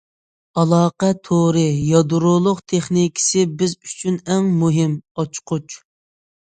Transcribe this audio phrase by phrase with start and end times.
[0.61, 5.81] ئالاقە تورى يادرولۇق تېخنىكىسى بىز ئۈچۈن ئەڭ مۇھىم« ئاچقۇچ».